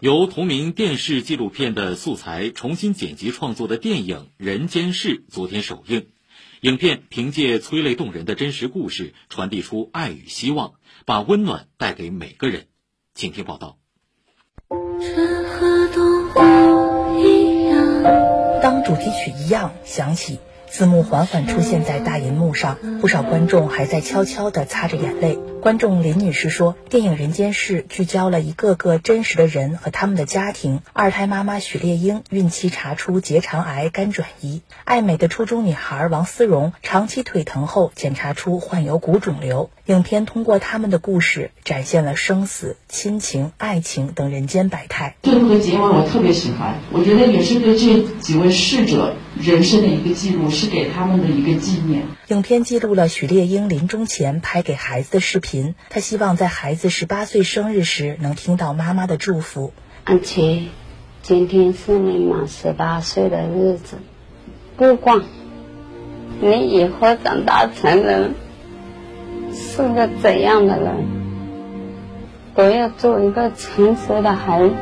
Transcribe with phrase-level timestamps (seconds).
[0.00, 6.06] 由同名电视纪录片的素材重新剪辑创作的电影《人间世》昨天首映。
[6.62, 10.72] 影片凭借催泪动人的真实故事，传递出爱与希望，
[11.04, 12.68] 把温暖带给每个人。
[13.14, 13.76] 请听报道。
[18.62, 20.38] 当主题曲一样响起。
[20.66, 25.36] 字幕缓缓出现在大银幕上，不少观众还在悄悄地擦着眼泪。
[25.60, 30.80] 观众林女士说：“电影《人间世》聚焦了一个个真实的人和他们的家庭。
[30.94, 39.68] 二胎妈妈许烈英孕期查出结肠癌，肝转移；爱美的初中女孩王思蓉长期腿疼后检查出患有骨肿瘤。
[39.84, 45.16] 影片通过他们的故事，展现了生死、亲情、爱情等人间百态。
[45.22, 52.04] 最后的结尾我特别喜欢，我觉得也是对这几位逝者人生的一个记录，是给他们的一个纪念。
[52.28, 55.49] 影片记录了许烈英临终前拍给孩子的视频。
[55.88, 59.72] 他希望在孩子十八岁生日时能听到妈妈的祝福。
[60.04, 60.68] 安琪，
[61.22, 63.98] 今天是你满十八岁的日子，
[64.76, 65.22] 不管
[66.40, 68.34] 你以后长大成人
[69.52, 71.06] 是个怎样的人，
[72.54, 74.74] 都要做一个诚实的孩子。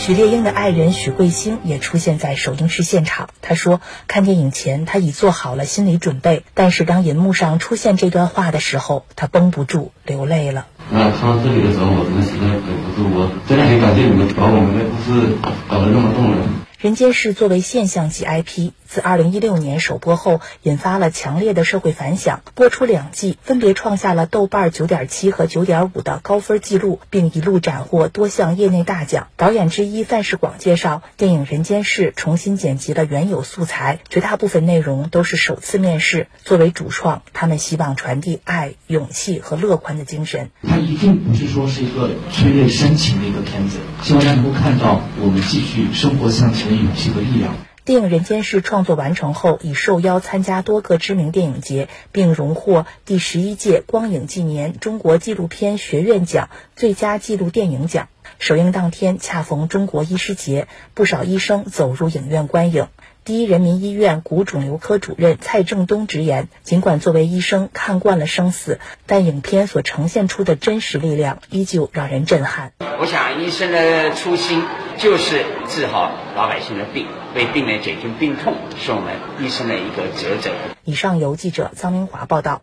[0.00, 3.28] 许烈英的爱人许桂星也出现在首映式现场。
[3.42, 15.36] 他说：“看电影前，他已做好了心理准备，但是当银幕上出现这段话的时候，他绷不住流泪了。”那看到这里的时候，我真的实在忍不住，我真的很感谢你们把我们的故事
[15.68, 16.44] 搞得那么动人。
[16.80, 22.40] 《人间世》作为现象级 IP，自2016年首播后，引发了强烈的社会反响。
[22.54, 29.28] 播出两季，分别创下了豆瓣9.7和9.5的高分记录，并一路斩获多项业内大奖。
[29.36, 36.28] 导演之一范世广介绍，电影《人间世》重新剪辑了原有素材，绝大部分内容都是首次面试。
[36.42, 40.48] 作为主创，他们希望传递爱、勇气和乐观的精神。
[40.66, 43.69] 它一定不是说是一个催泪煽情的一个片子，
[44.10, 46.74] 希望大家能够看到我们继续生活向前的。
[46.74, 47.54] 勇气和力量。
[47.84, 58.08] 电影《人间世》创作完成后，已受邀参加多个知名电影节，并荣获第十一届光影纪年中国纪录片学院奖最佳纪录电影奖。
[58.40, 62.88] 首映当天恰逢中国医师节，不少医生走入影院观影。
[63.30, 72.72] 第一人民医院骨肿瘤科主任蔡正东直言：“尽管作为医生看惯了生死，但影片所呈现出的真实力量依旧让人震撼。
[72.98, 74.64] 我想，医生的初心
[74.98, 80.50] 就是治好老百姓的病，为病人减轻病痛，是我们医生的一个职责。”
[80.82, 82.62] 以上由记者张明华报道。